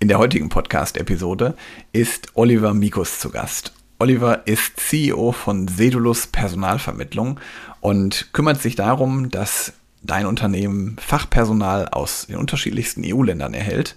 [0.00, 1.56] In der heutigen Podcast-Episode
[1.90, 3.72] ist Oliver Mikus zu Gast.
[3.98, 7.40] Oliver ist CEO von Sedulus Personalvermittlung
[7.80, 9.72] und kümmert sich darum, dass
[10.02, 13.96] dein Unternehmen Fachpersonal aus den unterschiedlichsten EU-Ländern erhält.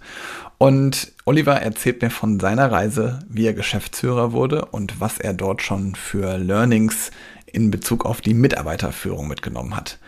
[0.58, 5.62] Und Oliver erzählt mir von seiner Reise, wie er Geschäftsführer wurde und was er dort
[5.62, 7.12] schon für Learnings
[7.46, 10.00] in Bezug auf die Mitarbeiterführung mitgenommen hat.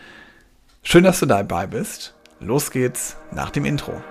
[0.82, 2.14] Schön, dass du dabei bist.
[2.40, 4.02] Los geht's nach dem Intro.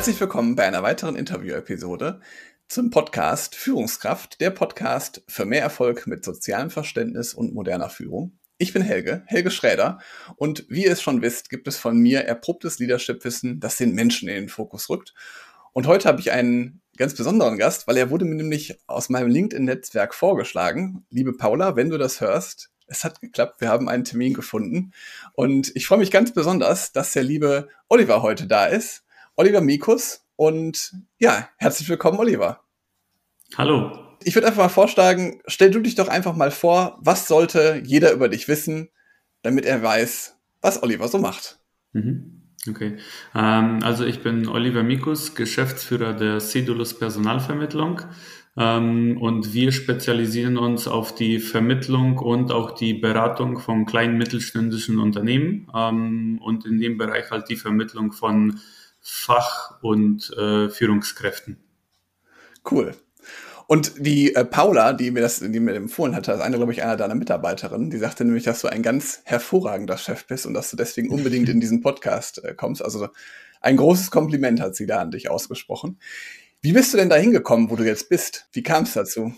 [0.00, 2.20] Herzlich willkommen bei einer weiteren Interview-Episode
[2.68, 8.38] zum Podcast Führungskraft, der Podcast für mehr Erfolg mit sozialem Verständnis und moderner Führung.
[8.56, 9.98] Ich bin Helge, Helge Schräder,
[10.36, 14.26] und wie ihr es schon wisst, gibt es von mir erprobtes Leadership-Wissen, das den Menschen
[14.30, 15.12] in den Fokus rückt.
[15.74, 19.28] Und heute habe ich einen ganz besonderen Gast, weil er wurde mir nämlich aus meinem
[19.28, 21.04] LinkedIn-Netzwerk vorgeschlagen.
[21.10, 24.92] Liebe Paula, wenn du das hörst, es hat geklappt, wir haben einen Termin gefunden.
[25.34, 29.04] Und ich freue mich ganz besonders, dass der liebe Oliver heute da ist.
[29.40, 30.26] Oliver Mikus.
[30.36, 32.62] Und ja, herzlich willkommen, Oliver.
[33.56, 33.98] Hallo.
[34.22, 38.12] Ich würde einfach mal vorschlagen, stell du dich doch einfach mal vor, was sollte jeder
[38.12, 38.90] über dich wissen,
[39.40, 41.58] damit er weiß, was Oliver so macht.
[41.94, 42.42] Mhm.
[42.68, 42.98] Okay.
[43.34, 48.02] Ähm, also ich bin Oliver Mikus, Geschäftsführer der Cedulus Personalvermittlung.
[48.58, 54.98] Ähm, und wir spezialisieren uns auf die Vermittlung und auch die Beratung von kleinen mittelständischen
[54.98, 58.60] Unternehmen ähm, und in dem Bereich halt die Vermittlung von
[59.00, 61.58] Fach- und äh, Führungskräften.
[62.70, 62.94] Cool.
[63.66, 66.82] Und die äh, Paula, die mir das, die mir empfohlen hatte, ist eine, glaube ich,
[66.82, 70.70] einer deiner Mitarbeiterinnen, die sagte nämlich, dass du ein ganz hervorragender Chef bist und dass
[70.70, 72.82] du deswegen unbedingt in diesen Podcast äh, kommst.
[72.82, 73.08] Also
[73.60, 75.98] ein großes Kompliment hat sie da an dich ausgesprochen.
[76.62, 78.48] Wie bist du denn da hingekommen, wo du jetzt bist?
[78.52, 79.34] Wie kam es dazu?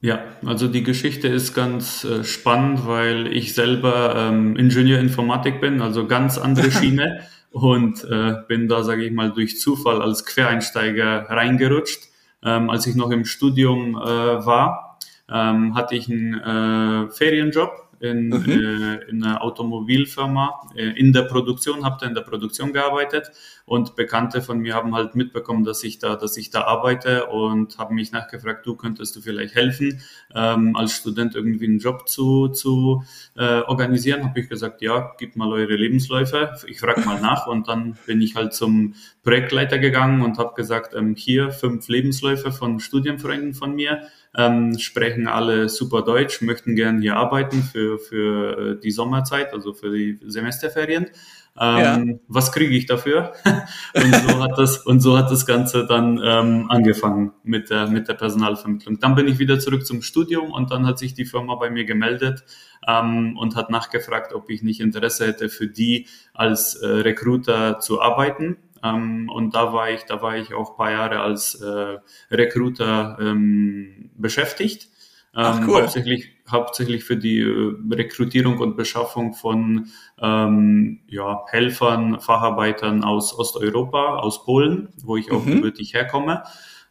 [0.00, 5.80] Ja, also die Geschichte ist ganz äh, spannend, weil ich selber ähm, Ingenieur Informatik bin,
[5.80, 7.20] also ganz andere Schiene
[7.54, 12.08] und äh, bin da, sage ich mal, durch Zufall als Quereinsteiger reingerutscht.
[12.42, 14.00] Ähm, als ich noch im Studium äh,
[14.44, 14.98] war,
[15.30, 17.70] ähm, hatte ich einen äh, Ferienjob
[18.04, 18.44] in, mhm.
[18.48, 20.68] äh, in einer Automobilfirma.
[20.76, 23.30] Äh, in der Produktion, habe da in der Produktion gearbeitet.
[23.66, 27.78] Und Bekannte von mir haben halt mitbekommen, dass ich da, dass ich da arbeite und
[27.78, 30.02] haben mich nachgefragt, du könntest du vielleicht helfen,
[30.34, 33.04] ähm, als Student irgendwie einen Job zu, zu
[33.36, 34.24] äh, organisieren.
[34.24, 37.46] Habe ich gesagt, ja, gib mal eure Lebensläufe, ich frage mal nach.
[37.46, 42.52] Und dann bin ich halt zum Projektleiter gegangen und habe gesagt, ähm, hier fünf Lebensläufe
[42.52, 44.02] von Studienfreunden von mir
[44.36, 49.72] ähm, sprechen alle super Deutsch, möchten gerne hier arbeiten für, für äh, die Sommerzeit, also
[49.72, 51.06] für die Semesterferien.
[51.56, 52.14] Ähm, ja.
[52.26, 53.32] Was kriege ich dafür?
[53.94, 58.08] und so hat das und so hat das Ganze dann ähm, angefangen mit der mit
[58.08, 58.98] der Personalvermittlung.
[58.98, 61.84] Dann bin ich wieder zurück zum Studium und dann hat sich die Firma bei mir
[61.84, 62.44] gemeldet
[62.88, 68.00] ähm, und hat nachgefragt, ob ich nicht Interesse hätte, für die als äh, Recruiter zu
[68.00, 68.56] arbeiten.
[68.84, 71.98] Ähm, und da war ich, da war ich auch paar Jahre als äh,
[72.30, 74.88] Recruiter ähm, beschäftigt.
[75.32, 75.82] Ach, ähm, cool.
[75.82, 79.88] hauptsächlich, hauptsächlich für die äh, Rekrutierung und Beschaffung von
[80.20, 85.56] ähm, ja, Helfern, Facharbeitern aus Osteuropa, aus Polen, wo ich auch mhm.
[85.56, 86.44] gebürtig herkomme.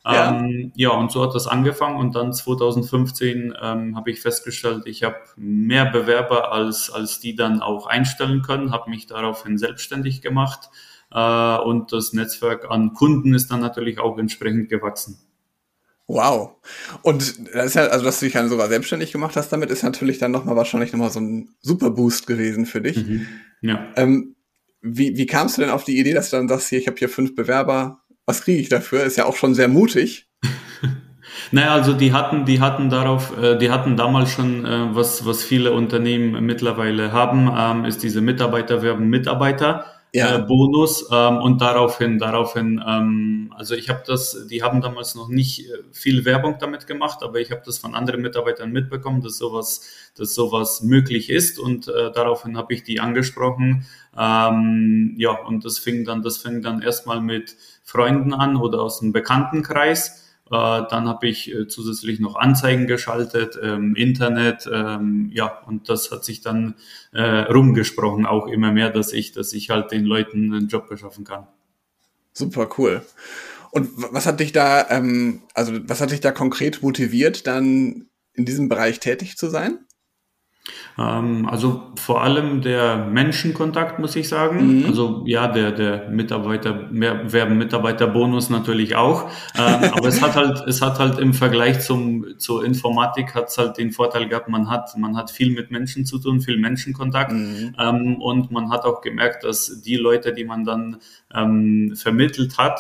[0.06, 0.32] Ja.
[0.32, 5.04] Ähm, ja, und so hat das angefangen und dann 2015 ähm, habe ich festgestellt, ich
[5.04, 10.70] habe mehr Bewerber als, als die dann auch einstellen können, habe mich daraufhin selbstständig gemacht
[11.14, 15.18] äh, und das Netzwerk an Kunden ist dann natürlich auch entsprechend gewachsen.
[16.08, 16.56] Wow.
[17.02, 19.84] Und das ist ja, also dass du dich dann sogar selbstständig gemacht hast, damit ist
[19.84, 22.98] natürlich dann nochmal wahrscheinlich nochmal so ein super Boost gewesen für dich.
[22.98, 23.28] Mhm.
[23.62, 23.88] Ja.
[23.96, 24.36] Ähm,
[24.82, 26.98] wie, wie kamst du denn auf die Idee, dass du dann sagst, hier, ich habe
[26.98, 29.04] hier fünf Bewerber, was kriege ich dafür?
[29.04, 30.30] Ist ja auch schon sehr mutig.
[31.52, 35.44] Naja, also die hatten, die hatten darauf, äh, die hatten damals schon, äh, was, was
[35.44, 40.38] viele Unternehmen mittlerweile haben, ähm, ist diese Mitarbeiter werben Mitarbeiter ja.
[40.38, 45.28] äh, Bonus ähm, und daraufhin, daraufhin, ähm, also ich habe das, die haben damals noch
[45.28, 49.38] nicht äh, viel Werbung damit gemacht, aber ich habe das von anderen Mitarbeitern mitbekommen, dass
[49.38, 49.82] sowas,
[50.16, 53.86] dass sowas möglich ist und äh, daraufhin habe ich die angesprochen.
[54.18, 59.00] Ähm, ja, und das fing dann, das fing dann erstmal mit Freunden an oder aus
[59.00, 60.23] dem Bekanntenkreis.
[60.52, 66.12] Äh, dann habe ich äh, zusätzlich noch Anzeigen geschaltet, ähm, Internet, ähm, ja, und das
[66.12, 66.76] hat sich dann
[67.14, 71.24] äh, rumgesprochen auch immer mehr, dass ich, dass ich halt den Leuten einen Job beschaffen
[71.24, 71.48] kann.
[72.34, 73.02] Super cool.
[73.72, 78.46] Und was hat dich da, ähm, also was hat dich da konkret motiviert, dann in
[78.46, 79.80] diesem Bereich tätig zu sein?
[80.98, 84.80] Ähm, also vor allem der Menschenkontakt, muss ich sagen.
[84.80, 84.86] Mhm.
[84.86, 89.30] Also ja, der, der Mitarbeiter, mehr Mitarbeiterbonus natürlich auch.
[89.58, 93.58] Ähm, aber es hat halt, es hat halt im Vergleich zum, zur Informatik hat es
[93.58, 97.32] halt den Vorteil gehabt, man hat, man hat viel mit Menschen zu tun, viel Menschenkontakt.
[97.32, 97.76] Mhm.
[97.78, 100.98] Ähm, und man hat auch gemerkt, dass die Leute, die man dann
[101.34, 102.80] ähm, vermittelt hat,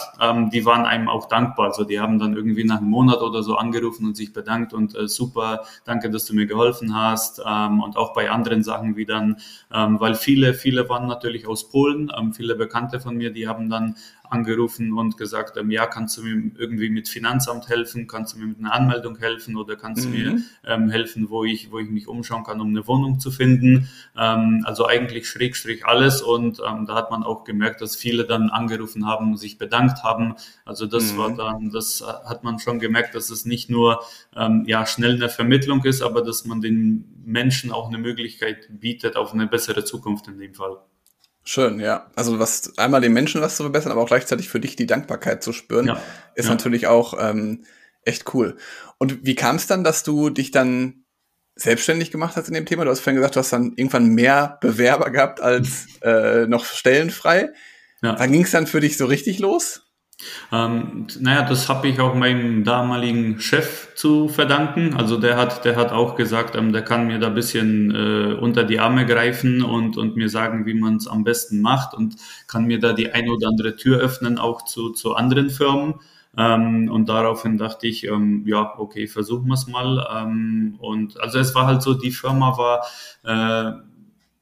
[0.52, 1.68] die waren einem auch dankbar.
[1.68, 4.96] Also die haben dann irgendwie nach einem Monat oder so angerufen und sich bedankt und
[4.96, 7.42] äh, super, danke, dass du mir geholfen hast.
[7.82, 9.38] Und auch bei anderen Sachen wie dann,
[9.74, 13.70] ähm, weil viele, viele waren natürlich aus Polen, ähm, viele Bekannte von mir, die haben
[13.70, 13.96] dann
[14.30, 18.48] angerufen und gesagt, ähm, ja, kannst du mir irgendwie mit Finanzamt helfen, kannst du mir
[18.48, 20.16] mit einer Anmeldung helfen oder kannst du mhm.
[20.16, 23.90] mir ähm, helfen, wo ich, wo ich mich umschauen kann, um eine Wohnung zu finden.
[24.18, 28.26] Ähm, also eigentlich schräg, schräg alles und ähm, da hat man auch gemerkt, dass viele
[28.26, 30.36] dann angerufen haben, sich bedankt haben.
[30.66, 31.18] Also das mhm.
[31.18, 34.02] war dann, das hat man schon gemerkt, dass es nicht nur
[34.36, 39.16] ähm, ja schnell eine Vermittlung ist, aber dass man den Menschen auch eine Möglichkeit bietet
[39.16, 40.78] auf eine bessere Zukunft in dem Fall.
[41.44, 42.10] Schön, ja.
[42.16, 45.44] Also was einmal den Menschen was zu verbessern, aber auch gleichzeitig für dich die Dankbarkeit
[45.44, 46.02] zu spüren, ja.
[46.36, 46.52] ist ja.
[46.52, 47.66] natürlich auch ähm,
[48.06, 48.58] echt cool.
[48.98, 51.04] Und wie kam es dann, dass du dich dann
[51.56, 52.86] selbstständig gemacht hast in dem Thema?
[52.86, 57.10] Du hast vorhin gesagt, du hast dann irgendwann mehr Bewerber gehabt als äh, noch Stellen
[57.10, 57.52] frei.
[58.02, 58.18] Ja.
[58.18, 59.83] Wann ging es dann für dich so richtig los?
[60.52, 64.96] Ähm, naja, das habe ich auch meinem damaligen Chef zu verdanken.
[64.96, 68.34] Also der hat, der hat auch gesagt, ähm, der kann mir da ein bisschen äh,
[68.34, 72.16] unter die Arme greifen und, und mir sagen, wie man es am besten macht und
[72.48, 75.96] kann mir da die eine oder andere Tür öffnen, auch zu, zu anderen Firmen.
[76.36, 80.08] Ähm, und daraufhin dachte ich, ähm, ja, okay, versuchen wir es mal.
[80.16, 82.86] Ähm, und also es war halt so, die Firma war
[83.24, 83.78] äh,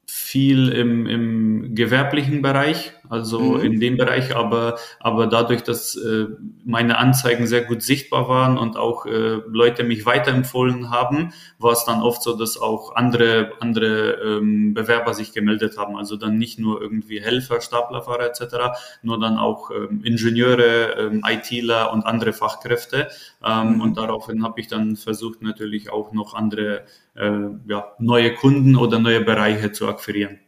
[0.06, 3.60] viel im, im gewerblichen Bereich, also mhm.
[3.60, 6.28] in dem Bereich, aber, aber dadurch, dass äh,
[6.64, 11.84] meine Anzeigen sehr gut sichtbar waren und auch äh, Leute mich weiterempfohlen haben, war es
[11.84, 15.94] dann oft so, dass auch andere, andere ähm, Bewerber sich gemeldet haben.
[15.98, 21.92] Also dann nicht nur irgendwie Helfer, Staplerfahrer etc., nur dann auch ähm, Ingenieure, ähm, ITler
[21.92, 23.08] und andere Fachkräfte.
[23.44, 23.80] Ähm, mhm.
[23.82, 27.30] Und daraufhin habe ich dann versucht, natürlich auch noch andere äh,
[27.68, 30.38] ja, neue Kunden oder neue Bereiche zu akquirieren.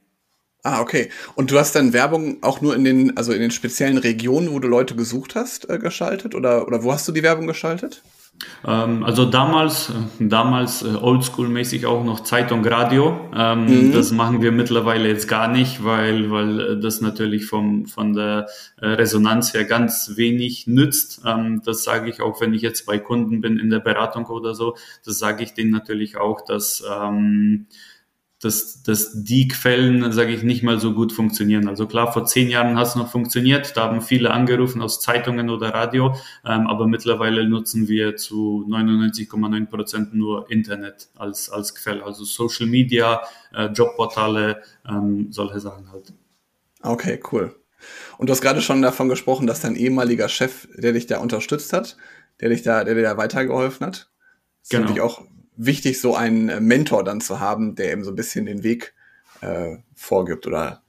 [0.67, 1.11] Ah, okay.
[1.35, 4.59] Und du hast dann Werbung auch nur in den, also in den speziellen Regionen, wo
[4.59, 6.35] du Leute gesucht hast, äh, geschaltet?
[6.35, 8.03] Oder, oder wo hast du die Werbung geschaltet?
[8.67, 9.93] Ähm, also damals, äh,
[10.27, 13.29] damals äh, oldschool-mäßig auch noch Zeitung, Radio.
[13.35, 13.93] Ähm, mhm.
[13.93, 18.47] Das machen wir mittlerweile jetzt gar nicht, weil, weil äh, das natürlich vom, von der
[18.79, 21.21] Resonanz her ganz wenig nützt.
[21.27, 24.55] Ähm, das sage ich auch, wenn ich jetzt bei Kunden bin in der Beratung oder
[24.55, 24.77] so.
[25.05, 27.67] Das sage ich denen natürlich auch, dass ähm,
[28.45, 31.69] dass, dass die Quellen, sage ich, nicht mal so gut funktionieren.
[31.69, 35.49] Also klar, vor zehn Jahren hat es noch funktioniert, da haben viele angerufen aus Zeitungen
[35.49, 36.15] oder Radio,
[36.45, 42.67] ähm, aber mittlerweile nutzen wir zu 99,9 Prozent nur Internet als, als Quelle, also Social
[42.67, 43.23] Media,
[43.55, 46.13] äh, Jobportale, ähm, solche Sachen halt.
[46.83, 47.55] Okay, cool.
[48.19, 51.73] Und du hast gerade schon davon gesprochen, dass dein ehemaliger Chef, der dich da unterstützt
[51.73, 51.97] hat,
[52.41, 54.11] der dich da, der dir da weitergeholfen hat.
[54.61, 54.87] Das genau.
[54.87, 55.23] finde ich auch
[55.57, 58.95] wichtig, so einen äh, Mentor dann zu haben, der eben so ein bisschen den Weg
[59.41, 60.83] äh, vorgibt oder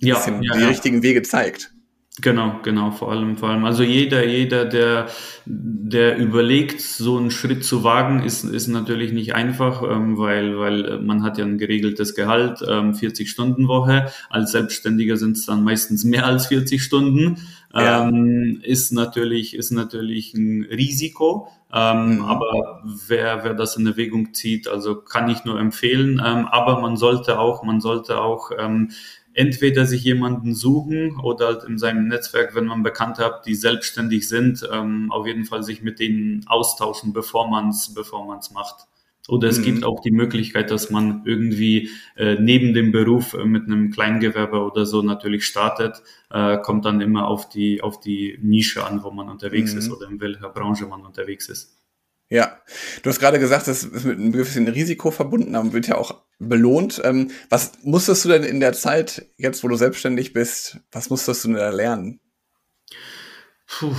[0.00, 0.68] ja, bisschen ja, die ja.
[0.68, 1.72] richtigen Wege zeigt.
[2.20, 3.64] Genau, genau, vor allem, vor allem.
[3.64, 5.06] Also jeder, jeder, der,
[5.46, 11.00] der überlegt, so einen Schritt zu wagen, ist, ist natürlich nicht einfach, ähm, weil, weil
[11.00, 14.10] man hat ja ein geregeltes Gehalt, ähm, 40 Stunden Woche.
[14.30, 17.38] Als Selbstständiger sind es dann meistens mehr als 40 Stunden.
[17.80, 18.08] Ja.
[18.08, 21.48] Ähm, ist natürlich, ist natürlich ein Risiko.
[21.72, 22.24] Ähm, mhm.
[22.24, 26.22] Aber wer, wer das in Erwägung zieht, also kann ich nur empfehlen.
[26.24, 28.90] Ähm, aber man sollte auch, man sollte auch ähm,
[29.34, 34.28] entweder sich jemanden suchen oder halt in seinem Netzwerk, wenn man Bekannte hat, die selbstständig
[34.28, 38.86] sind, ähm, auf jeden Fall sich mit denen austauschen, bevor man es bevor man's macht.
[39.28, 39.64] Oder es mhm.
[39.64, 44.60] gibt auch die Möglichkeit, dass man irgendwie äh, neben dem Beruf äh, mit einem Kleingewerbe
[44.60, 49.10] oder so natürlich startet, äh, kommt dann immer auf die, auf die Nische an, wo
[49.10, 49.78] man unterwegs mhm.
[49.78, 51.76] ist oder in welcher Branche man unterwegs ist.
[52.30, 52.58] Ja,
[53.02, 56.22] du hast gerade gesagt, das ist mit einem gewissen Risiko verbunden, aber wird ja auch
[56.38, 57.00] belohnt.
[57.04, 61.44] Ähm, was musstest du denn in der Zeit, jetzt wo du selbstständig bist, was musstest
[61.44, 62.20] du denn da lernen?
[63.70, 63.94] Puh,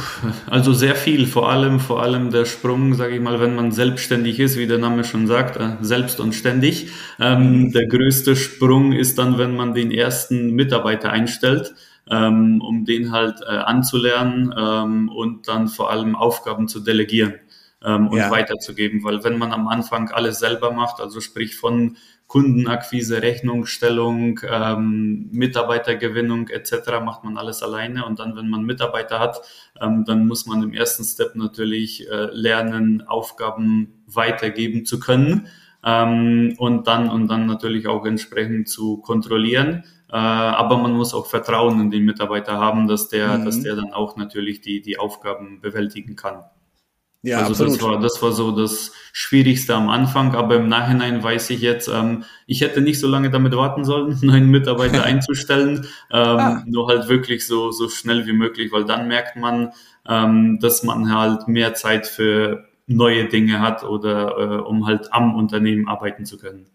[0.50, 4.40] also sehr viel, vor allem, vor allem der Sprung, sage ich mal, wenn man selbstständig
[4.40, 6.90] ist, wie der Name schon sagt, äh, selbst und ständig.
[7.20, 11.76] Ähm, der größte Sprung ist dann, wenn man den ersten Mitarbeiter einstellt,
[12.10, 17.36] ähm, um den halt äh, anzulernen ähm, und dann vor allem Aufgaben zu delegieren
[17.84, 18.32] ähm, und ja.
[18.32, 19.04] weiterzugeben.
[19.04, 21.96] Weil wenn man am Anfang alles selber macht, also sprich von
[22.30, 27.02] Kundenakquise, Rechnungsstellung, ähm, Mitarbeitergewinnung etc.
[27.04, 28.06] macht man alles alleine.
[28.06, 29.42] Und dann, wenn man Mitarbeiter hat,
[29.82, 35.48] ähm, dann muss man im ersten Step natürlich äh, lernen, Aufgaben weitergeben zu können.
[35.84, 39.84] ähm, und dann und dann natürlich auch entsprechend zu kontrollieren.
[40.12, 43.46] Äh, aber man muss auch Vertrauen in den Mitarbeiter haben, dass der, mhm.
[43.46, 46.44] dass der dann auch natürlich die, die Aufgaben bewältigen kann.
[47.22, 47.74] Ja, also absolut.
[47.74, 51.90] das war, das war so das Schwierigste am Anfang, aber im Nachhinein weiß ich jetzt,
[51.90, 56.64] ähm, ich hätte nicht so lange damit warten sollen, neuen Mitarbeiter einzustellen, ähm, ah.
[56.66, 59.74] nur halt wirklich so, so schnell wie möglich, weil dann merkt man,
[60.08, 65.36] ähm, dass man halt mehr Zeit für neue Dinge hat oder äh, um halt am
[65.36, 66.68] Unternehmen arbeiten zu können.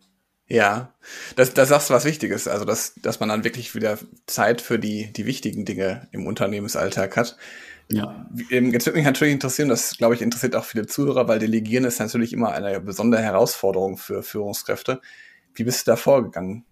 [0.46, 0.92] Ja,
[1.36, 4.78] das, das sagst du was Wichtiges, also dass, dass man dann wirklich wieder Zeit für
[4.78, 7.36] die, die wichtigen Dinge im Unternehmensalltag hat.
[7.90, 8.26] Ja.
[8.50, 11.84] Ähm, jetzt würde mich natürlich interessieren, das glaube ich interessiert auch viele Zuhörer, weil Delegieren
[11.84, 15.00] ist natürlich immer eine besondere Herausforderung für Führungskräfte.
[15.54, 16.64] Wie bist du da vorgegangen?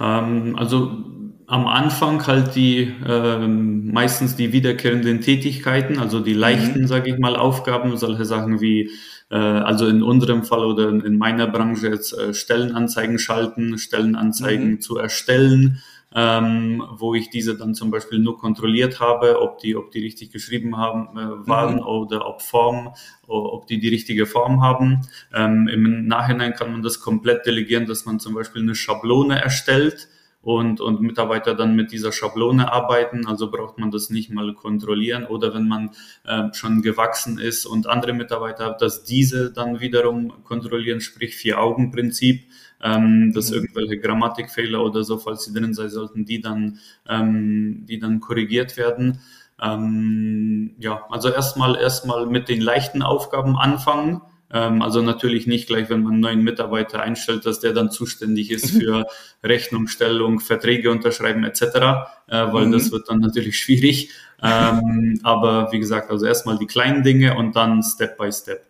[0.00, 1.04] Ähm, also
[1.46, 6.86] am Anfang halt die ähm, meistens die wiederkehrenden Tätigkeiten, also die leichten, mhm.
[6.86, 8.90] sage ich mal, Aufgaben, solche Sachen wie
[9.30, 14.80] äh, also in unserem Fall oder in meiner Branche jetzt äh, Stellenanzeigen schalten, Stellenanzeigen mhm.
[14.80, 15.82] zu erstellen,
[16.14, 20.32] ähm, wo ich diese dann zum Beispiel nur kontrolliert habe, ob die, ob die richtig
[20.32, 21.86] geschrieben haben, äh, waren mhm.
[21.86, 22.94] oder ob Form,
[23.26, 25.02] ob die die richtige Form haben.
[25.32, 30.08] Ähm, Im Nachhinein kann man das komplett delegieren, dass man zum Beispiel eine Schablone erstellt
[30.42, 33.26] und, und Mitarbeiter dann mit dieser Schablone arbeiten.
[33.26, 35.26] Also braucht man das nicht mal kontrollieren.
[35.26, 35.90] Oder wenn man
[36.24, 42.44] äh, schon gewachsen ist und andere Mitarbeiter hat, dass diese dann wiederum kontrollieren, sprich Vier-Augen-Prinzip
[42.82, 47.98] ähm, dass irgendwelche Grammatikfehler oder so, falls sie drin sein sollten, die dann, ähm, die
[47.98, 49.20] dann korrigiert werden.
[49.62, 54.22] Ähm, ja, also erstmal erstmal mit den leichten Aufgaben anfangen.
[54.52, 58.50] Ähm, also natürlich nicht gleich, wenn man einen neuen Mitarbeiter einstellt, dass der dann zuständig
[58.50, 59.06] ist für
[59.44, 62.72] Rechnungsstellung, Verträge unterschreiben etc., äh, weil mhm.
[62.72, 64.10] das wird dann natürlich schwierig.
[64.42, 68.69] Ähm, aber wie gesagt, also erstmal die kleinen Dinge und dann Step by Step.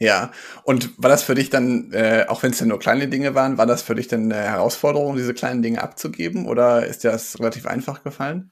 [0.00, 0.32] Ja,
[0.64, 3.58] und war das für dich dann, äh, auch wenn es ja nur kleine Dinge waren,
[3.58, 7.38] war das für dich dann eine Herausforderung, diese kleinen Dinge abzugeben oder ist dir das
[7.38, 8.50] relativ einfach gefallen?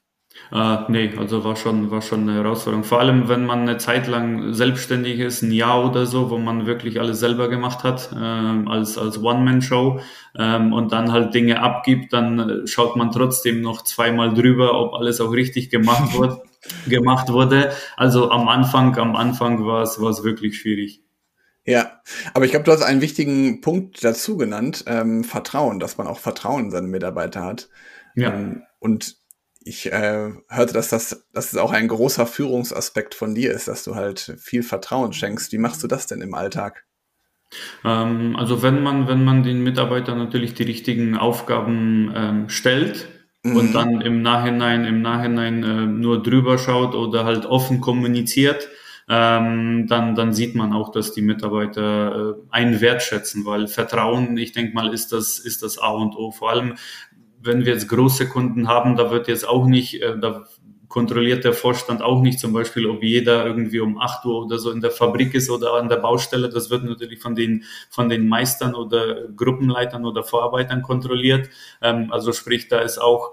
[0.51, 2.83] Äh, nee, also war schon, war schon eine Herausforderung.
[2.83, 6.65] Vor allem, wenn man eine Zeit lang selbstständig ist, ein Jahr oder so, wo man
[6.65, 9.99] wirklich alles selber gemacht hat, ähm, als, als One-Man-Show
[10.37, 15.21] ähm, und dann halt Dinge abgibt, dann schaut man trotzdem noch zweimal drüber, ob alles
[15.21, 16.39] auch richtig gemacht wird,
[16.87, 17.71] gemacht wurde.
[17.95, 21.02] Also am Anfang, am Anfang war es, war es wirklich schwierig.
[21.65, 22.01] Ja,
[22.33, 26.19] aber ich glaube, du hast einen wichtigen Punkt dazu genannt, ähm, Vertrauen, dass man auch
[26.19, 27.69] Vertrauen in seine Mitarbeiter hat.
[28.15, 28.33] Ja.
[28.33, 29.15] Ähm, und
[29.63, 33.85] ich äh, hörte, dass das, dass es auch ein großer Führungsaspekt von dir ist, dass
[33.85, 35.53] du halt viel Vertrauen schenkst.
[35.53, 36.85] Wie machst du das denn im Alltag?
[37.85, 43.07] Ähm, also wenn man, wenn man den Mitarbeitern natürlich die richtigen Aufgaben ähm, stellt,
[43.43, 43.55] mhm.
[43.55, 48.69] und dann im Nachhinein, im Nachhinein äh, nur drüber schaut oder halt offen kommuniziert,
[49.09, 54.53] ähm, dann, dann sieht man auch, dass die Mitarbeiter äh, einen wertschätzen, weil Vertrauen, ich
[54.53, 56.31] denke mal, ist das, ist das A und O.
[56.31, 56.75] Vor allem,
[57.41, 60.45] wenn wir jetzt große Kunden haben, da wird jetzt auch nicht, äh, da
[60.93, 64.69] kontrolliert der Vorstand auch nicht zum Beispiel, ob jeder irgendwie um 8 Uhr oder so
[64.69, 66.49] in der Fabrik ist oder an der Baustelle.
[66.49, 71.49] Das wird natürlich von den, von den Meistern oder Gruppenleitern oder Vorarbeitern kontrolliert.
[71.81, 73.31] Ähm, also sprich, da ist auch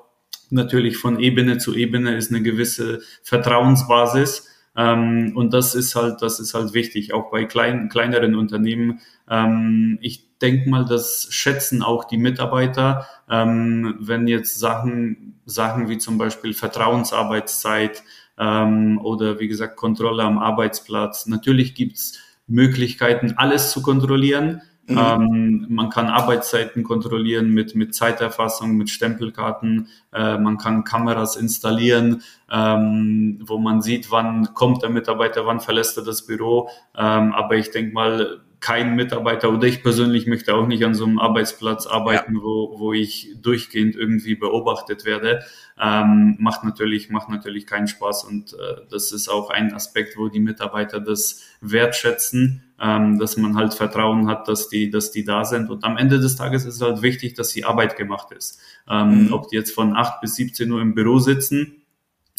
[0.49, 4.50] natürlich von Ebene zu Ebene ist eine gewisse Vertrauensbasis.
[4.77, 9.01] Ähm, und das ist halt, das ist halt wichtig, auch bei kleinen, kleineren Unternehmen.
[9.29, 15.99] Ähm, ich denke mal, das schätzen auch die Mitarbeiter, ähm, wenn jetzt Sachen, Sachen wie
[15.99, 18.03] zum Beispiel Vertrauensarbeitszeit
[18.39, 21.27] ähm, oder wie gesagt Kontrolle am Arbeitsplatz.
[21.27, 24.63] Natürlich gibt's Möglichkeiten, alles zu kontrollieren.
[24.91, 24.99] Mhm.
[24.99, 29.89] Ähm, man kann Arbeitszeiten kontrollieren mit, mit Zeiterfassung, mit Stempelkarten.
[30.13, 35.97] Äh, man kann Kameras installieren, ähm, wo man sieht, wann kommt der Mitarbeiter, wann verlässt
[35.97, 36.69] er das Büro.
[36.97, 41.05] Ähm, aber ich denke mal, kein Mitarbeiter oder ich persönlich möchte auch nicht an so
[41.05, 42.43] einem Arbeitsplatz arbeiten, ja.
[42.43, 45.43] wo, wo ich durchgehend irgendwie beobachtet werde.
[45.81, 50.29] Ähm, macht natürlich, macht natürlich keinen Spaß und äh, das ist auch ein Aspekt, wo
[50.29, 55.47] die Mitarbeiter das wertschätzen, ähm, dass man halt Vertrauen hat, dass die, dass die da
[55.47, 55.71] sind.
[55.71, 58.61] Und am Ende des Tages ist halt wichtig, dass die Arbeit gemacht ist.
[58.89, 59.33] Ähm, mhm.
[59.33, 61.83] Ob die jetzt von 8 bis 17 Uhr im Büro sitzen,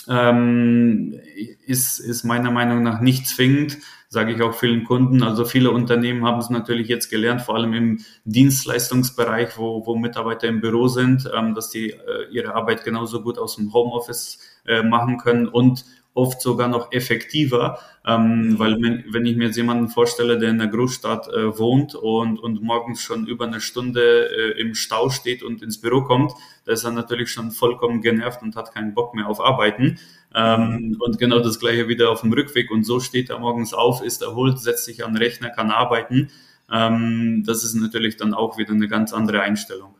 [0.07, 1.19] ähm,
[1.65, 3.77] ist, ist meiner Meinung nach nicht zwingend
[4.11, 5.23] sage ich auch vielen Kunden.
[5.23, 10.49] Also viele Unternehmen haben es natürlich jetzt gelernt, vor allem im Dienstleistungsbereich, wo, wo Mitarbeiter
[10.49, 14.83] im Büro sind, ähm, dass die äh, ihre Arbeit genauso gut aus dem Homeoffice äh,
[14.83, 20.37] machen können und oft sogar noch effektiver, ähm, weil wenn ich mir jetzt jemanden vorstelle,
[20.37, 24.75] der in der Großstadt äh, wohnt und, und morgens schon über eine Stunde äh, im
[24.75, 26.33] Stau steht und ins Büro kommt,
[26.71, 29.99] ist er natürlich schon vollkommen genervt und hat keinen Bock mehr auf Arbeiten.
[30.33, 30.97] Ähm.
[30.99, 34.21] Und genau das gleiche wieder auf dem Rückweg und so steht er morgens auf, ist
[34.21, 36.29] erholt, setzt sich an den Rechner, kann arbeiten.
[36.71, 39.95] ähm, das ist natürlich dann auch wieder eine ganz andere Einstellung.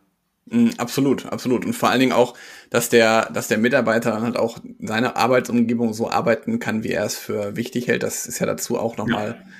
[0.46, 1.66] Mm, absolut, absolut.
[1.66, 2.36] Und vor allen Dingen auch,
[2.70, 7.06] dass der, dass der Mitarbeiter dann halt auch seine Arbeitsumgebung so arbeiten kann, wie er
[7.06, 8.04] es für wichtig hält.
[8.04, 9.52] Das ist ja dazu auch nochmal, ja.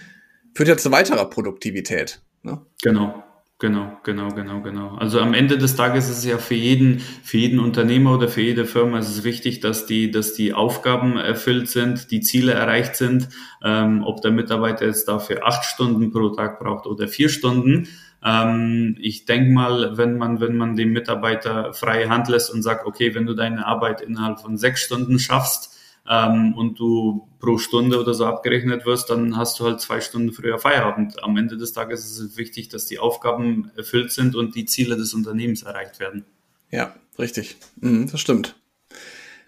[0.54, 2.22] führt ja zu weiterer Produktivität.
[2.44, 2.62] Ne?
[2.82, 3.24] Genau.
[3.62, 4.96] Genau, genau, genau, genau.
[4.96, 8.42] Also am Ende des Tages ist es ja für jeden, für jeden Unternehmer oder für
[8.42, 12.96] jede Firma ist es wichtig, dass die, dass die Aufgaben erfüllt sind, die Ziele erreicht
[12.96, 13.30] sind.
[13.64, 17.88] Ähm, ob der Mitarbeiter jetzt dafür acht Stunden pro Tag braucht oder vier Stunden.
[18.26, 22.88] Ähm, ich denke mal, wenn man, wenn man dem Mitarbeiter freie Hand lässt und sagt,
[22.88, 25.78] okay, wenn du deine Arbeit innerhalb von sechs Stunden schaffst,
[26.10, 30.32] ähm, und du pro Stunde oder so abgerechnet wirst, dann hast du halt zwei Stunden
[30.32, 31.24] früher Feierabend.
[31.24, 34.96] Am Ende des Tages ist es wichtig, dass die Aufgaben erfüllt sind und die Ziele
[34.98, 36.26] des Unternehmens erreicht werden.
[36.70, 37.58] Ja, richtig.
[37.80, 38.56] Mhm, das stimmt.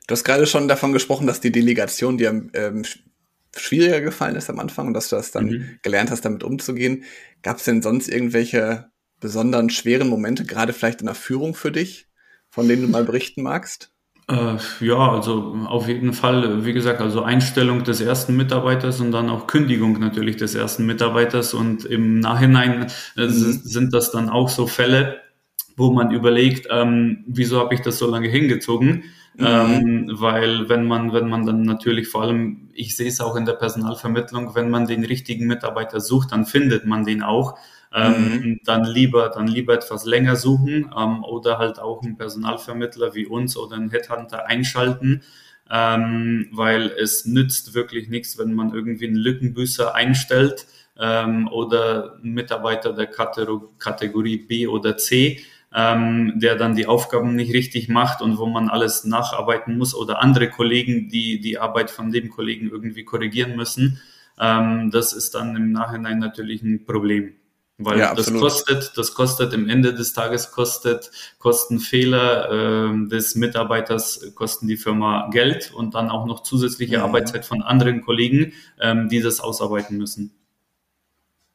[0.07, 2.83] Du hast gerade schon davon gesprochen, dass die Delegation dir ähm,
[3.55, 5.79] schwieriger gefallen ist am Anfang und dass du das dann mhm.
[5.81, 7.03] gelernt hast, damit umzugehen.
[7.41, 12.07] Gab es denn sonst irgendwelche besonderen schweren Momente, gerade vielleicht in der Führung für dich,
[12.49, 13.92] von denen du mal berichten magst?
[14.29, 19.29] Äh, ja, also auf jeden Fall, wie gesagt, also Einstellung des ersten Mitarbeiters und dann
[19.29, 22.87] auch Kündigung natürlich des ersten Mitarbeiters und im Nachhinein
[23.17, 23.27] äh, mhm.
[23.29, 25.17] sind das dann auch so Fälle,
[25.75, 29.03] wo man überlegt, ähm, wieso habe ich das so lange hingezogen?
[29.35, 29.45] Mhm.
[29.45, 33.45] Ähm, weil wenn man, wenn man dann natürlich vor allem, ich sehe es auch in
[33.45, 37.57] der Personalvermittlung, wenn man den richtigen Mitarbeiter sucht, dann findet man den auch
[37.93, 38.59] ähm, mhm.
[38.63, 43.55] dann lieber dann lieber etwas länger suchen ähm, oder halt auch einen Personalvermittler wie uns
[43.55, 45.21] oder einen Headhunter einschalten,
[45.69, 50.65] ähm, weil es nützt wirklich nichts, wenn man irgendwie einen Lückenbüßer einstellt
[50.99, 55.39] ähm, oder einen Mitarbeiter der Kategorie B oder C,
[55.73, 60.21] ähm, der dann die Aufgaben nicht richtig macht und wo man alles nacharbeiten muss oder
[60.21, 64.01] andere Kollegen, die die Arbeit von dem Kollegen irgendwie korrigieren müssen.
[64.39, 67.33] Ähm, das ist dann im Nachhinein natürlich ein Problem.
[67.79, 73.35] Weil ja, das kostet, das kostet im Ende des Tages kostet, kosten Fehler äh, des
[73.35, 77.03] Mitarbeiters, kosten die Firma Geld und dann auch noch zusätzliche mhm.
[77.03, 80.35] Arbeitszeit von anderen Kollegen, ähm, die das ausarbeiten müssen.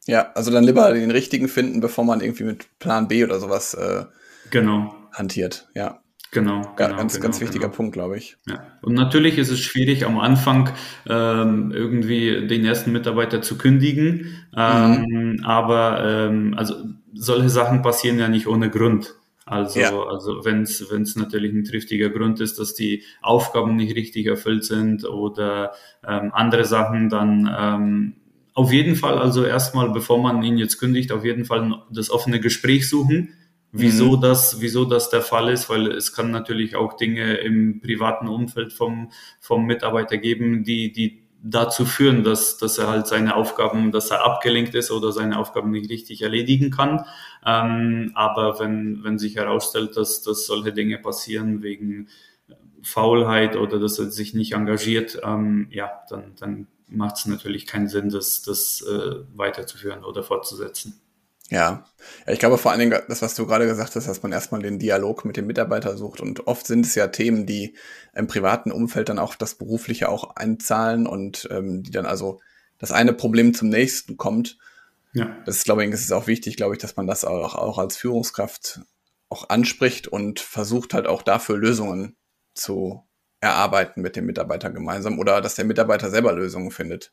[0.07, 3.75] Ja, also dann lieber den richtigen finden, bevor man irgendwie mit Plan B oder sowas
[3.75, 4.07] äh,
[4.51, 4.95] genau.
[5.13, 5.69] hantiert.
[5.75, 6.01] Ja.
[6.31, 7.77] Genau, genau ganz, genau, ganz wichtiger genau.
[7.77, 8.37] Punkt, glaube ich.
[8.47, 8.63] Ja.
[8.83, 10.71] Und natürlich ist es schwierig, am Anfang
[11.09, 14.27] ähm, irgendwie den ersten Mitarbeiter zu kündigen.
[14.55, 15.45] Ähm, mhm.
[15.45, 16.75] Aber ähm, also
[17.15, 19.15] solche Sachen passieren ja nicht ohne Grund.
[19.47, 19.99] Also, ja.
[19.99, 25.07] also wenn es natürlich ein triftiger Grund ist, dass die Aufgaben nicht richtig erfüllt sind
[25.07, 25.73] oder
[26.07, 28.15] ähm, andere Sachen, dann ähm,
[28.53, 32.41] auf jeden Fall, also erstmal, bevor man ihn jetzt kündigt, auf jeden Fall das offene
[32.41, 33.33] Gespräch suchen
[33.79, 34.21] wieso mhm.
[34.21, 38.73] das, wieso das der Fall ist, weil es kann natürlich auch Dinge im privaten Umfeld
[38.73, 39.11] vom,
[39.41, 44.25] vom Mitarbeiter geben, die, die dazu führen, dass, dass er halt seine Aufgaben, dass er
[44.25, 47.05] abgelenkt ist oder seine Aufgaben nicht richtig erledigen kann.
[47.47, 52.09] Ähm, aber wenn, wenn sich herausstellt, dass, dass solche Dinge passieren wegen
[52.83, 57.89] Faulheit oder dass er sich nicht engagiert, ähm, ja, dann, dann macht es natürlich keinen
[57.89, 61.01] Sinn, das, das äh, weiterzuführen oder fortzusetzen.
[61.51, 61.85] Ja.
[62.27, 64.63] ja, ich glaube vor allen Dingen, das, was du gerade gesagt hast, dass man erstmal
[64.63, 66.21] den Dialog mit dem Mitarbeiter sucht.
[66.21, 67.77] Und oft sind es ja Themen, die
[68.15, 72.41] im privaten Umfeld dann auch das Berufliche auch einzahlen und ähm, die dann also
[72.79, 74.59] das eine Problem zum nächsten kommt.
[75.15, 75.37] Ja.
[75.47, 77.79] Das ist, glaube ich, es ist auch wichtig, glaube ich, dass man das auch, auch
[77.79, 78.81] als Führungskraft
[79.31, 82.17] auch anspricht und versucht halt auch dafür Lösungen
[82.55, 83.05] zu
[83.41, 87.13] erarbeiten mit dem Mitarbeiter gemeinsam oder dass der Mitarbeiter selber Lösungen findet.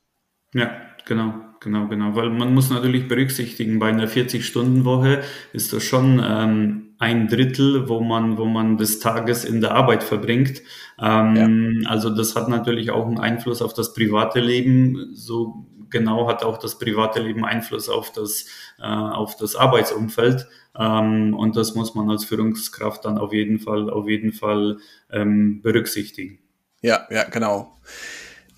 [0.56, 0.72] Ja,
[1.04, 2.15] genau, genau, genau.
[2.15, 8.00] Weil man muss natürlich berücksichtigen, bei einer 40-Stunden-Woche ist das schon ähm, ein Drittel, wo
[8.00, 10.62] man, wo man des Tages in der Arbeit verbringt.
[10.98, 11.89] Ähm, ja.
[11.89, 15.10] Also das hat natürlich auch einen Einfluss auf das private Leben.
[15.13, 18.46] So genau hat auch das private Leben Einfluss auf das,
[18.80, 20.48] äh, auf das Arbeitsumfeld.
[20.80, 24.78] Ähm, und das muss man als Führungskraft dann auf jeden Fall, auf jeden Fall
[25.12, 26.39] ähm, berücksichtigen.
[26.82, 27.76] Ja, ja, genau.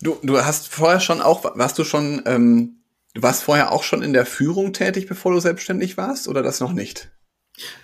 [0.00, 2.82] Du, du hast vorher schon auch, warst du schon, ähm,
[3.14, 6.60] du warst vorher auch schon in der Führung tätig, bevor du selbstständig warst, oder das
[6.60, 7.10] noch nicht?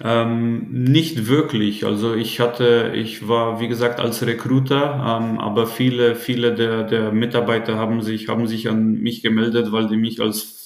[0.01, 1.85] Ähm, nicht wirklich.
[1.85, 7.11] Also ich hatte, ich war wie gesagt als Recruiter, ähm, aber viele, viele der, der
[7.13, 10.64] Mitarbeiter haben sich, haben sich an mich gemeldet, weil die mich als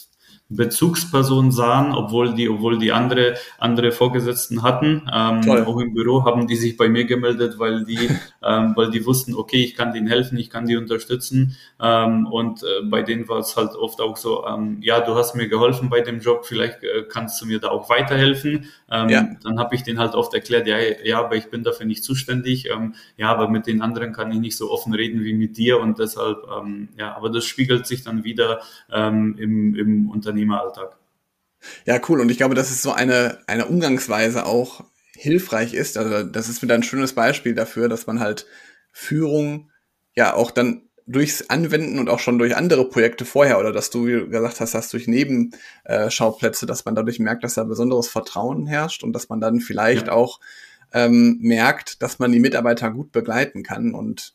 [0.51, 5.03] Bezugsperson sahen, obwohl die, obwohl die andere, andere Vorgesetzten hatten.
[5.13, 8.09] Ähm, auch im Büro haben die sich bei mir gemeldet, weil die,
[8.43, 11.57] ähm, weil die wussten, okay, ich kann denen helfen, ich kann die unterstützen.
[11.79, 15.35] Ähm, und äh, bei denen war es halt oft auch so, ähm, ja, du hast
[15.35, 18.71] mir geholfen bei dem Job, vielleicht äh, kannst du mir da auch weiterhelfen.
[18.91, 19.29] Ähm, ja.
[19.43, 22.71] Dann habe ich denen halt oft erklärt, ja, ja, aber ich bin dafür nicht zuständig.
[22.71, 25.79] Ähm, ja, aber mit den anderen kann ich nicht so offen reden wie mit dir
[25.79, 30.97] und deshalb, ähm, ja, aber das spiegelt sich dann wieder ähm, im, im Unternehmen Unternehmeralltag.
[31.87, 32.21] Ja, cool.
[32.21, 35.99] Und ich glaube, das ist so eine, eine Umgangsweise auch hilfreich ist.
[35.99, 38.47] Also das ist wieder ein schönes Beispiel dafür, dass man halt
[38.93, 39.71] Führung
[40.15, 44.05] ja auch dann durchs Anwenden und auch schon durch andere Projekte vorher oder dass du
[44.05, 49.15] gesagt hast, dass durch Nebenschauplätze, dass man dadurch merkt, dass da besonderes Vertrauen herrscht und
[49.15, 50.13] dass man dann vielleicht ja.
[50.13, 50.39] auch
[50.93, 54.35] ähm, merkt, dass man die Mitarbeiter gut begleiten kann und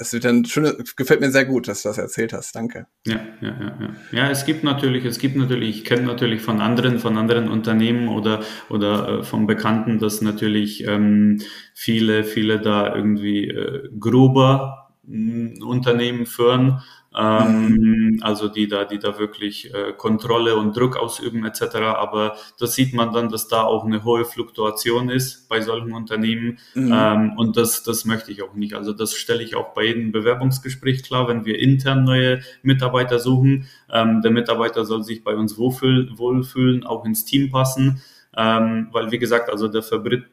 [0.00, 2.56] es wird dann schön, gefällt mir sehr gut, dass du das erzählt hast.
[2.56, 2.86] Danke.
[3.06, 3.90] Ja, ja, ja, ja.
[4.12, 8.08] Ja, es gibt natürlich, es gibt natürlich, ich kenne natürlich von anderen, von anderen Unternehmen
[8.08, 11.42] oder, oder äh, von Bekannten, dass natürlich ähm,
[11.74, 16.80] viele, viele da irgendwie äh, grober mh, Unternehmen führen
[17.16, 21.76] ähm, also die da, die da wirklich äh, Kontrolle und Druck ausüben etc.
[21.96, 26.58] Aber das sieht man dann, dass da auch eine hohe Fluktuation ist bei solchen Unternehmen
[26.74, 26.92] mhm.
[26.94, 28.74] ähm, und das, das möchte ich auch nicht.
[28.74, 33.66] Also das stelle ich auch bei jedem Bewerbungsgespräch klar, wenn wir intern neue Mitarbeiter suchen.
[33.90, 38.02] Ähm, der Mitarbeiter soll sich bei uns wohlfühlen, wohlfühlen auch ins Team passen,
[38.36, 40.24] ähm, weil wie gesagt, also der Verbrit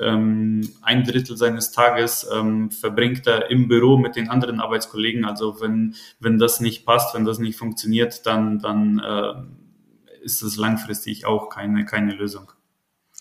[0.00, 5.24] ähm, ein Drittel seines Tages ähm, verbringt er im Büro mit den anderen Arbeitskollegen.
[5.24, 10.56] Also wenn, wenn das nicht passt, wenn das nicht funktioniert, dann, dann äh, ist das
[10.56, 12.52] langfristig auch keine, keine Lösung.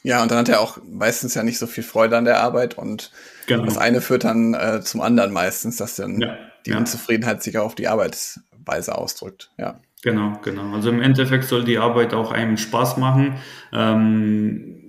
[0.03, 2.77] Ja, und dann hat er auch meistens ja nicht so viel Freude an der Arbeit
[2.77, 3.11] und
[3.47, 3.65] genau.
[3.65, 6.77] das eine führt dann äh, zum anderen meistens, dass dann ja, die ja.
[6.77, 9.51] Unzufriedenheit sich auch auf die Arbeitsweise ausdrückt.
[9.57, 9.79] Ja.
[10.03, 10.75] Genau, genau.
[10.75, 13.37] Also im Endeffekt soll die Arbeit auch einem Spaß machen.
[13.73, 14.84] Ähm,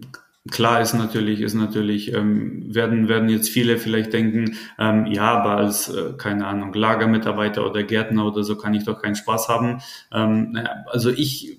[0.51, 5.57] Klar ist natürlich, ist natürlich, ähm, werden, werden jetzt viele vielleicht denken, ähm, ja, aber
[5.57, 9.81] als, äh, keine Ahnung, Lagermitarbeiter oder Gärtner oder so kann ich doch keinen Spaß haben.
[10.13, 11.59] Ähm, also ich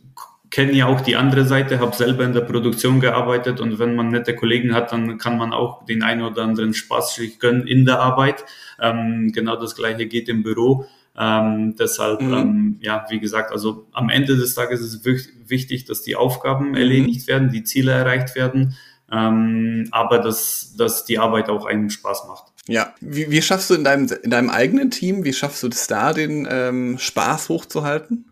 [0.50, 4.10] kenne ja auch die andere Seite, habe selber in der Produktion gearbeitet und wenn man
[4.10, 7.86] nette Kollegen hat, dann kann man auch den einen oder anderen Spaß sich gönnen in
[7.86, 8.46] der Arbeit.
[8.80, 10.86] Ähm, genau das gleiche geht im Büro.
[11.20, 12.34] Ähm, deshalb, mhm.
[12.34, 16.70] ähm, ja, wie gesagt, also am Ende des Tages ist es wichtig, dass die Aufgaben
[16.70, 16.76] mhm.
[16.76, 18.76] erledigt werden, die Ziele erreicht werden,
[19.12, 22.54] ähm, aber dass, dass die Arbeit auch einen Spaß macht.
[22.68, 25.88] Ja, wie, wie schaffst du in deinem, in deinem eigenen Team, wie schaffst du es
[25.88, 28.32] da, den ähm, Spaß hochzuhalten?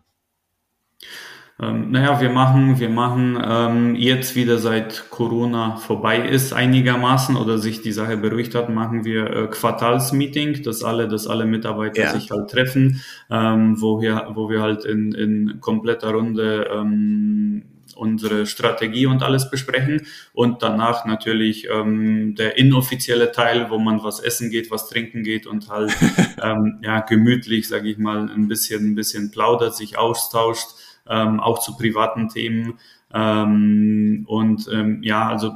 [1.58, 7.56] Ähm, naja, wir machen, wir machen ähm, jetzt wieder seit Corona vorbei ist einigermaßen oder
[7.56, 12.12] sich die Sache beruhigt hat, machen wir äh, Quartalsmeeting, dass alle, dass alle Mitarbeiter ja.
[12.12, 17.62] sich halt treffen, ähm, wo wir, wo wir halt in, in kompletter Runde ähm,
[17.94, 24.20] unsere Strategie und alles besprechen und danach natürlich ähm, der inoffizielle Teil, wo man was
[24.20, 25.96] essen geht, was trinken geht und halt
[26.42, 30.68] ähm, ja gemütlich, sage ich mal, ein bisschen, ein bisschen plaudert, sich austauscht
[31.08, 32.78] ähm, auch zu privaten Themen.
[33.12, 35.52] Ähm, und ähm, ja, also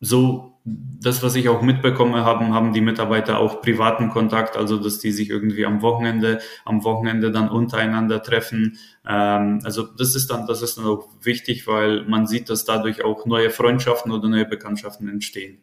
[0.00, 4.98] so das, was ich auch mitbekomme, haben, haben die Mitarbeiter auch privaten Kontakt, also dass
[4.98, 8.78] die sich irgendwie am Wochenende, am Wochenende dann untereinander treffen.
[9.06, 13.04] Ähm, also das ist dann, das ist dann auch wichtig, weil man sieht, dass dadurch
[13.04, 15.58] auch neue Freundschaften oder neue Bekanntschaften entstehen.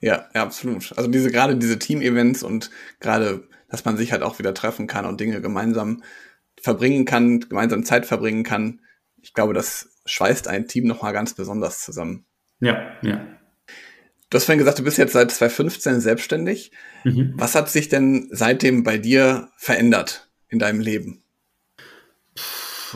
[0.00, 0.92] Ja, ja, absolut.
[0.96, 5.04] Also diese gerade diese Team-Events und gerade, dass man sich halt auch wieder treffen kann
[5.04, 6.02] und Dinge gemeinsam
[6.62, 8.80] verbringen kann, gemeinsam Zeit verbringen kann.
[9.20, 12.26] Ich glaube, das schweißt ein Team nochmal ganz besonders zusammen.
[12.60, 13.26] Ja, ja.
[14.30, 16.70] Du hast vorhin gesagt, du bist jetzt seit 2015 selbstständig.
[17.04, 17.34] Mhm.
[17.36, 21.24] Was hat sich denn seitdem bei dir verändert in deinem Leben?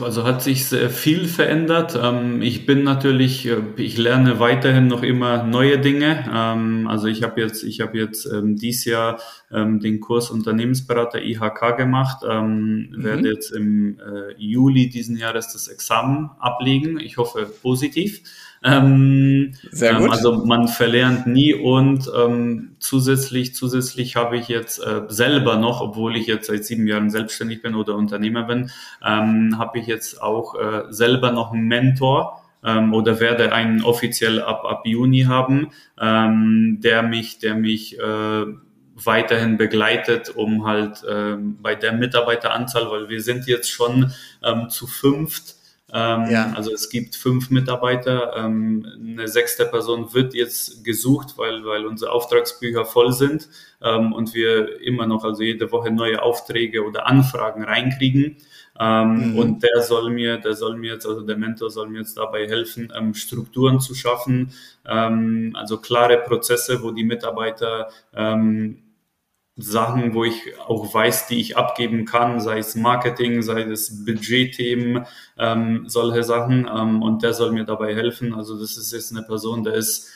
[0.01, 1.97] Also hat sich sehr viel verändert.
[2.01, 6.29] Ähm, ich bin natürlich, äh, ich lerne weiterhin noch immer neue Dinge.
[6.33, 9.19] Ähm, also ich habe jetzt, ich habe jetzt ähm, dieses Jahr
[9.51, 12.89] den Kurs Unternehmensberater IHK gemacht, mhm.
[12.97, 16.99] werde jetzt im äh, Juli diesen Jahres das Examen ablegen.
[16.99, 18.21] Ich hoffe positiv.
[18.65, 20.05] Ähm, Sehr gut.
[20.05, 25.81] Ähm, also man verlernt nie und ähm, zusätzlich, zusätzlich habe ich jetzt äh, selber noch,
[25.81, 28.71] obwohl ich jetzt seit sieben Jahren selbstständig bin oder Unternehmer bin,
[29.05, 34.41] ähm, habe ich jetzt auch äh, selber noch einen Mentor ähm, oder werde einen offiziell
[34.41, 35.69] ab, ab Juni haben,
[36.01, 38.45] ähm, der mich, der mich äh,
[38.95, 44.11] weiterhin begleitet, um halt ähm, bei der Mitarbeiteranzahl, weil wir sind jetzt schon
[44.43, 45.55] ähm, zu fünft,
[45.93, 46.51] ähm, ja.
[46.55, 52.11] Also es gibt fünf Mitarbeiter, ähm, eine sechste Person wird jetzt gesucht, weil, weil unsere
[52.11, 53.47] Auftragsbücher voll sind
[53.81, 58.37] ähm, und wir immer noch, also jede Woche neue Aufträge oder Anfragen reinkriegen.
[58.77, 59.37] Ähm, mhm.
[59.37, 62.47] Und der soll mir, der soll mir jetzt, also der Mentor soll mir jetzt dabei
[62.47, 64.51] helfen, ähm, Strukturen zu schaffen,
[64.85, 67.89] ähm, also klare Prozesse, wo die Mitarbeiter
[69.57, 75.05] Sachen, wo ich auch weiß, die ich abgeben kann, sei es Marketing, sei es Budgetthemen,
[75.37, 76.69] ähm, solche Sachen.
[76.73, 78.33] Ähm, und der soll mir dabei helfen.
[78.33, 80.09] Also das ist jetzt eine Person, der ist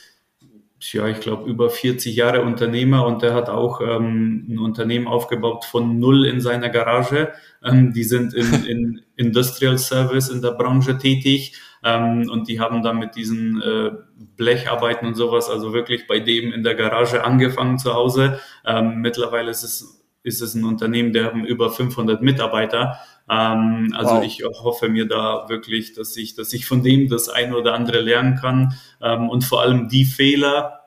[0.82, 5.66] ja, ich glaube, über 40 Jahre Unternehmer und der hat auch ähm, ein Unternehmen aufgebaut
[5.66, 7.34] von null in seiner Garage.
[7.64, 12.84] Ähm, die sind in, in Industrial Service in der Branche tätig ähm, und die haben
[12.84, 13.92] dann mit diesen äh,
[14.38, 18.40] Blecharbeiten und sowas, also wirklich bei dem in der Garage angefangen zu Hause.
[18.66, 23.00] Ähm, mittlerweile ist es ist es ein Unternehmen, der haben über 500 Mitarbeiter.
[23.30, 24.24] Ähm, also wow.
[24.24, 28.02] ich hoffe mir da wirklich, dass ich, dass ich von dem das eine oder andere
[28.02, 30.79] lernen kann ähm, und vor allem die Fehler,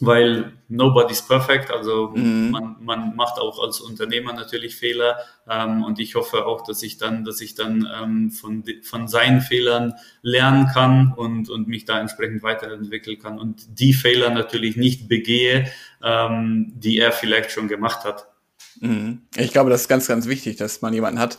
[0.00, 2.50] weil nobody's perfect, also mhm.
[2.50, 6.96] man, man macht auch als Unternehmer natürlich Fehler ähm, und ich hoffe auch, dass ich
[6.96, 12.00] dann, dass ich dann ähm, von, von seinen Fehlern lernen kann und, und mich da
[12.00, 15.70] entsprechend weiterentwickeln kann und die Fehler natürlich nicht begehe,
[16.02, 18.28] ähm, die er vielleicht schon gemacht hat.
[18.80, 19.22] Mhm.
[19.36, 21.38] Ich glaube, das ist ganz, ganz wichtig, dass man jemanden hat,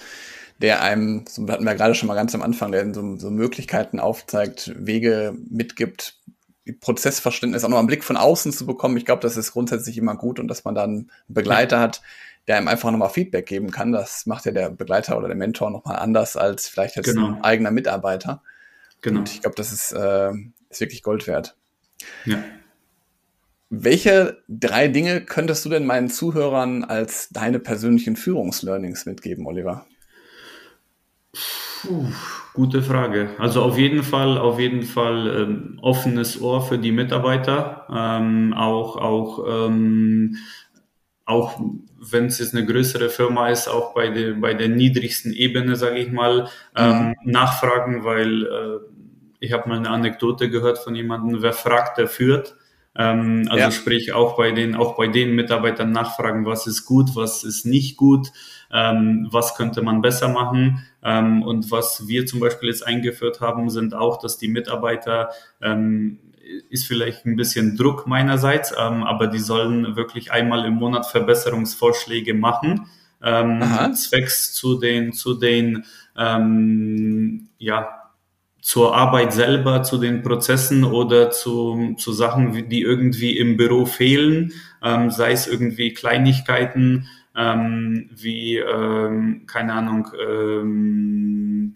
[0.62, 4.00] der einem, so hatten wir gerade schon mal ganz am Anfang, der so, so Möglichkeiten
[4.00, 6.20] aufzeigt, Wege mitgibt,
[6.80, 8.97] Prozessverständnis auch noch einen Blick von außen zu bekommen.
[8.97, 12.02] Ich glaube, das ist grundsätzlich immer gut und dass man dann einen Begleiter hat,
[12.47, 13.91] der einem einfach nochmal Feedback geben kann.
[13.91, 17.28] Das macht ja der Begleiter oder der Mentor nochmal anders als vielleicht jetzt genau.
[17.28, 18.41] ein eigener Mitarbeiter.
[19.02, 19.19] Genau.
[19.19, 20.32] Und ich glaube, das ist, äh,
[20.69, 21.56] ist wirklich Gold wert.
[22.26, 22.43] Ja.
[23.69, 29.86] Welche drei Dinge könntest du denn meinen Zuhörern als deine persönlichen Führungslearnings mitgeben, Oliver?
[31.82, 32.06] Puh,
[32.54, 33.30] gute Frage.
[33.38, 38.98] Also auf jeden Fall, auf jeden Fall ähm, offenes Ohr für die Mitarbeiter, ähm, auch
[38.98, 40.38] auch ähm,
[41.26, 41.60] auch
[42.00, 46.00] wenn es jetzt eine größere Firma ist, auch bei der bei der niedrigsten Ebene, sage
[46.00, 47.32] ich mal, ähm, mhm.
[47.32, 48.80] nachfragen, weil äh,
[49.39, 52.56] ich habe mal eine Anekdote gehört von jemandem, wer fragt, der führt.
[52.96, 53.72] Ähm, also ja.
[53.72, 57.98] sprich auch bei den, auch bei den Mitarbeitern nachfragen, was ist gut, was ist nicht
[57.98, 58.32] gut,
[58.73, 60.86] ähm, was könnte man besser machen.
[61.03, 65.29] Ähm, und was wir zum Beispiel jetzt eingeführt haben, sind auch, dass die Mitarbeiter
[65.62, 66.19] ähm,
[66.69, 72.34] ist vielleicht ein bisschen Druck meinerseits, ähm, aber die sollen wirklich einmal im Monat Verbesserungsvorschläge
[72.34, 72.88] machen.
[73.23, 73.62] Ähm,
[73.93, 75.86] zwecks zu den zu den
[76.17, 78.01] ähm, ja
[78.62, 84.53] zur Arbeit selber, zu den Prozessen oder zu, zu Sachen, die irgendwie im Büro fehlen,
[84.84, 91.74] ähm, sei es irgendwie Kleinigkeiten ähm, wie, ähm, keine Ahnung, ähm,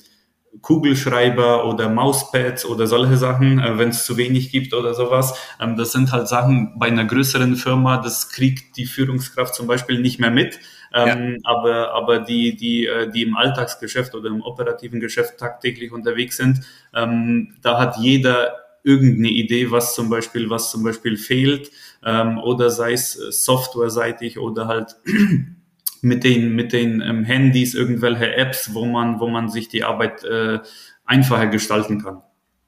[0.62, 5.38] Kugelschreiber oder Mauspads oder solche Sachen, äh, wenn es zu wenig gibt oder sowas.
[5.62, 10.00] Ähm, das sind halt Sachen bei einer größeren Firma, das kriegt die Führungskraft zum Beispiel
[10.02, 10.60] nicht mehr mit.
[10.94, 11.52] Ähm, ja.
[11.52, 16.62] aber, aber die, die, äh, die im Alltagsgeschäft oder im operativen Geschäft tagtäglich unterwegs sind,
[16.94, 21.72] ähm, da hat jeder irgendeine Idee, was zum Beispiel, was zum Beispiel fehlt,
[22.06, 24.96] ähm, oder sei es äh, softwareseitig oder halt
[26.02, 30.24] mit den, mit den ähm, Handys irgendwelche Apps, wo man, wo man sich die Arbeit
[30.24, 30.60] äh,
[31.04, 32.22] einfacher gestalten kann.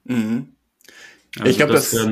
[0.05, 0.55] Mhm.
[1.37, 2.07] Also ich glaube, das, das,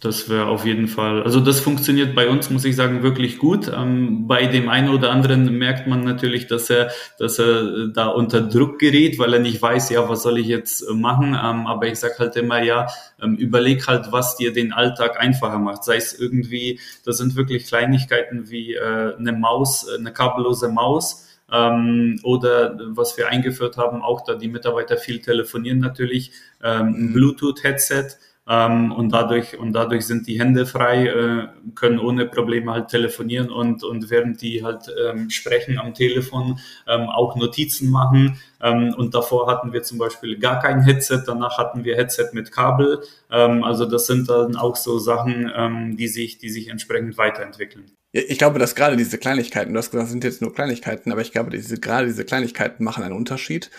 [0.00, 3.70] das wäre auf jeden Fall, also das funktioniert bei uns, muss ich sagen, wirklich gut.
[3.74, 8.40] Ähm, bei dem einen oder anderen merkt man natürlich, dass er, dass er da unter
[8.40, 11.34] Druck gerät, weil er nicht weiß, ja, was soll ich jetzt äh, machen.
[11.34, 12.86] Ähm, aber ich sage halt immer, ja,
[13.20, 15.84] ähm, überleg halt, was dir den Alltag einfacher macht.
[15.84, 21.26] Sei es irgendwie, das sind wirklich Kleinigkeiten wie äh, eine Maus, äh, eine kabellose Maus.
[21.52, 26.32] Ähm, oder was wir eingeführt haben, auch da die Mitarbeiter viel telefonieren natürlich,
[26.62, 27.12] ähm, ein mhm.
[27.12, 28.16] Bluetooth-Headset
[28.50, 33.48] ähm, und dadurch und dadurch sind die Hände frei, äh, können ohne Probleme halt telefonieren
[33.48, 36.58] und und während die halt ähm, sprechen am Telefon
[36.88, 38.40] ähm, auch Notizen machen.
[38.60, 42.50] Ähm, und davor hatten wir zum Beispiel gar kein Headset, danach hatten wir Headset mit
[42.50, 43.04] Kabel.
[43.30, 47.84] Ähm, also das sind dann auch so Sachen, ähm, die sich die sich entsprechend weiterentwickeln.
[48.12, 51.20] Ich glaube, dass gerade diese Kleinigkeiten, du hast gesagt, das sind jetzt nur Kleinigkeiten, aber
[51.20, 53.70] ich glaube, diese, gerade diese Kleinigkeiten machen einen Unterschied.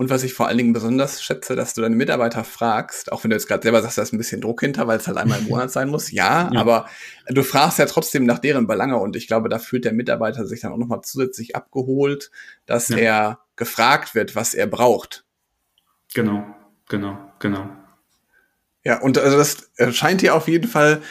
[0.00, 3.28] Und was ich vor allen Dingen besonders schätze, dass du deine Mitarbeiter fragst, auch wenn
[3.28, 5.40] du jetzt gerade selber sagst, da ist ein bisschen Druck hinter, weil es halt einmal
[5.40, 6.10] im Monat sein muss.
[6.10, 6.88] Ja, ja, aber
[7.28, 10.62] du fragst ja trotzdem nach deren Belange und ich glaube, da fühlt der Mitarbeiter sich
[10.62, 12.30] dann auch nochmal zusätzlich abgeholt,
[12.64, 12.96] dass ja.
[12.96, 15.26] er gefragt wird, was er braucht.
[16.14, 16.46] Genau,
[16.88, 17.68] genau, genau.
[18.82, 21.02] Ja, und also das scheint dir auf jeden Fall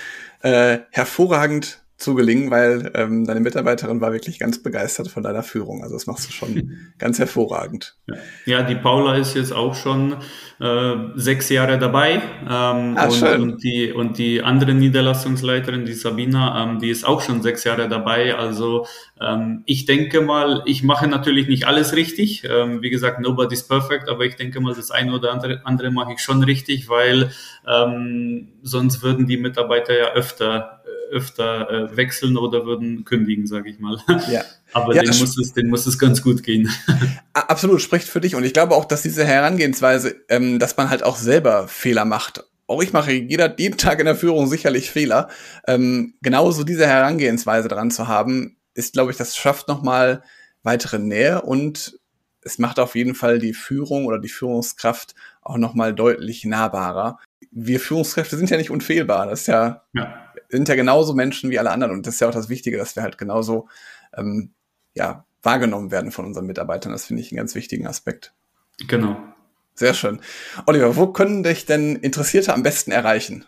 [0.41, 5.83] äh, hervorragend zu gelingen, weil ähm, deine Mitarbeiterin war wirklich ganz begeistert von deiner Führung.
[5.83, 7.97] Also das machst du schon ganz hervorragend.
[8.45, 10.15] Ja, die Paula ist jetzt auch schon
[10.61, 12.21] äh, sechs Jahre dabei.
[12.49, 13.41] Ähm, ah, und, schön.
[13.41, 17.89] und, die, und die andere Niederlassungsleiterin, die Sabina, ähm, die ist auch schon sechs Jahre
[17.89, 18.33] dabei.
[18.33, 18.85] Also
[19.19, 22.47] ähm, ich denke mal, ich mache natürlich nicht alles richtig.
[22.49, 26.13] Ähm, wie gesagt, nobody's perfect, aber ich denke mal, das eine oder andere, andere mache
[26.13, 27.31] ich schon richtig, weil
[27.67, 30.78] ähm, sonst würden die Mitarbeiter ja öfter
[31.11, 34.01] öfter äh, wechseln oder würden kündigen, sage ich mal.
[34.29, 34.43] Ja.
[34.73, 36.69] Aber ja, denen, muss es, denen muss es ganz gut gehen.
[37.33, 38.35] Absolut, spricht für dich.
[38.35, 42.43] Und ich glaube auch, dass diese Herangehensweise, ähm, dass man halt auch selber Fehler macht,
[42.67, 45.29] auch ich mache jeder, jeden Tag in der Führung sicherlich Fehler.
[45.67, 50.23] Ähm, genauso diese Herangehensweise daran zu haben, ist, glaube ich, das schafft nochmal
[50.61, 51.99] weitere Nähe und
[52.41, 57.19] es macht auf jeden Fall die Führung oder die Führungskraft auch nochmal deutlich nahbarer.
[57.51, 59.25] Wir Führungskräfte sind ja nicht unfehlbar.
[59.25, 61.93] Das ist ja, ja, sind ja genauso Menschen wie alle anderen.
[61.93, 63.67] Und das ist ja auch das Wichtige, dass wir halt genauso
[64.15, 64.51] ähm,
[64.93, 66.91] ja, wahrgenommen werden von unseren Mitarbeitern.
[66.91, 68.33] Das finde ich einen ganz wichtigen Aspekt.
[68.87, 69.17] Genau.
[69.75, 70.19] Sehr schön.
[70.65, 73.45] Oliver, wo können dich denn Interessierte am besten erreichen?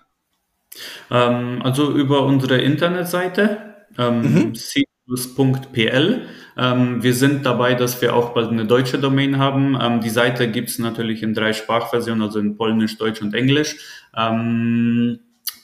[1.09, 4.55] Ähm, also über unsere Internetseite ähm, mhm.
[4.55, 6.25] c+.pl.
[6.57, 9.77] Ähm, wir sind dabei, dass wir auch bald eine deutsche Domain haben.
[9.81, 13.77] Ähm, die Seite gibt es natürlich in drei Sprachversionen, also in Polnisch, Deutsch und Englisch.
[14.15, 15.19] Ähm,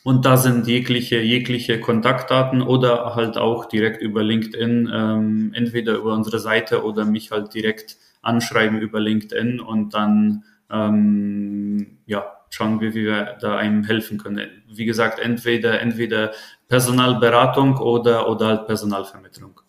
[0.07, 6.13] und da sind jegliche, jegliche Kontaktdaten oder halt auch direkt über LinkedIn, ähm, entweder über
[6.13, 12.93] unsere Seite oder mich halt direkt anschreiben über LinkedIn und dann ähm, ja, schauen wir,
[12.93, 14.47] wie wir da einem helfen können.
[14.71, 16.31] Wie gesagt, entweder, entweder
[16.69, 19.59] Personalberatung oder, oder halt Personalvermittlung.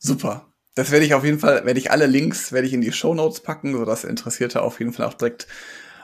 [0.00, 0.48] Super.
[0.74, 3.14] Das werde ich auf jeden Fall, werde ich alle Links, werde ich in die Show
[3.14, 5.46] Notes packen, sodass Interessierte auf jeden Fall auch direkt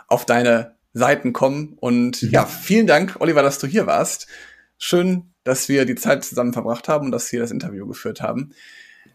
[0.07, 1.77] auf deine Seiten kommen.
[1.79, 4.29] Und ja, vielen Dank, Oliver, dass du hier warst.
[4.79, 8.53] Schön, dass wir die Zeit zusammen verbracht haben und dass wir das Interview geführt haben.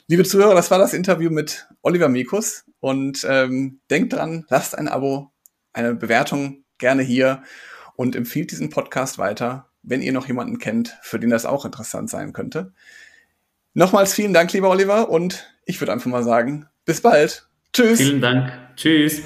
[0.05, 2.65] Liebe Zuhörer, das war das Interview mit Oliver Mikus.
[2.79, 5.31] Und ähm, denkt dran, lasst ein Abo,
[5.73, 7.41] eine Bewertung gerne hier
[7.95, 12.11] und empfiehlt diesen Podcast weiter, wenn ihr noch jemanden kennt, für den das auch interessant
[12.11, 12.73] sein könnte.
[13.73, 17.47] Nochmals vielen Dank, lieber Oliver, und ich würde einfach mal sagen, bis bald.
[17.73, 17.99] Tschüss.
[17.99, 18.51] Vielen Dank.
[18.75, 19.21] Tschüss.